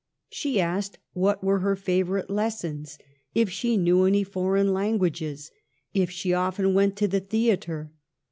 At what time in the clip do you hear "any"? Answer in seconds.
4.05-4.23